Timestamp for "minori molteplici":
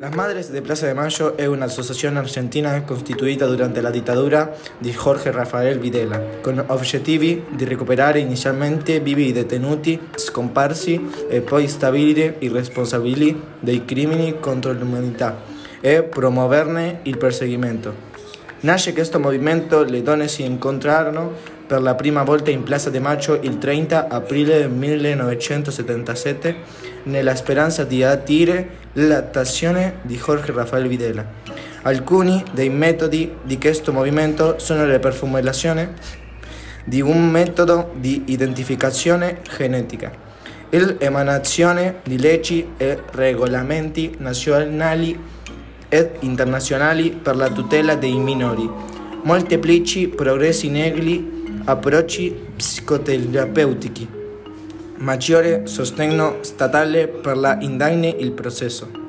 48.16-50.08